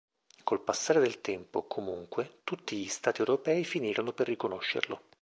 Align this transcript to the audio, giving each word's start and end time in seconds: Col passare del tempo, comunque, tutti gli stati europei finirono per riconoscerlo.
Col 0.43 0.63
passare 0.63 0.99
del 0.99 1.21
tempo, 1.21 1.67
comunque, 1.67 2.39
tutti 2.43 2.75
gli 2.75 2.87
stati 2.87 3.19
europei 3.19 3.63
finirono 3.63 4.13
per 4.13 4.25
riconoscerlo. 4.25 5.01